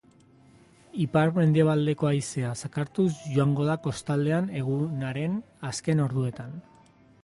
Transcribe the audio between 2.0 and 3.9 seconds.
haizea zakartuz joango da